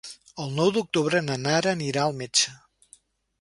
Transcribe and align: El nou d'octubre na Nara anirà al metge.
El 0.45 0.53
nou 0.59 0.71
d'octubre 0.77 1.21
na 1.27 1.35
Nara 1.43 1.75
anirà 1.77 2.07
al 2.07 2.17
metge. 2.23 2.57